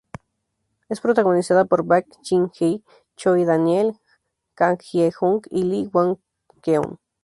[0.89, 2.83] Es protagonizada por Baek Jin-hee,
[3.15, 3.99] Choi Daniel,
[4.55, 6.97] Kang Hye-jung y Lee Won-keun.